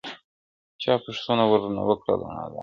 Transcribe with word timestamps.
چا 0.81 0.93
پوښتنه 1.05 1.43
ورنه 1.51 1.81
وكړله 1.87 2.27
نادانه- 2.35 2.59